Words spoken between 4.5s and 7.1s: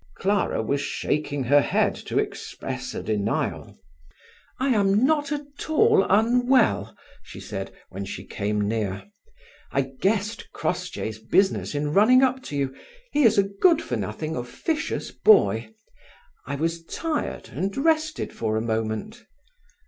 "I am not at all unwell,"